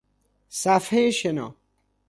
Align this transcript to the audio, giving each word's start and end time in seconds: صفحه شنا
صفحه 0.49 1.11
شنا 1.11 1.55